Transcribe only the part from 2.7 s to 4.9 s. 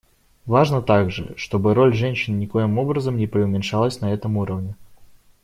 образом не приуменьшалась на этом уровне.